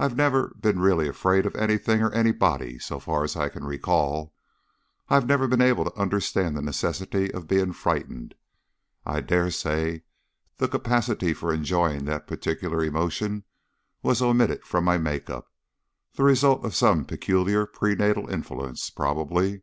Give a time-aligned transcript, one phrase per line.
[0.00, 4.34] "I've never been really afraid of anything or anybody, so far as I recall.
[5.08, 8.34] I've never been able to understand the necessity of being frightened.
[9.06, 10.02] I dare say
[10.56, 13.44] the capacity for enjoying that particular emotion
[14.02, 15.52] was omitted from my make up
[16.14, 19.62] the result of some peculiar prenatal influence, probably.